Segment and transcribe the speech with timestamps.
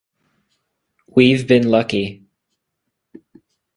[1.05, 2.25] We've been lucky.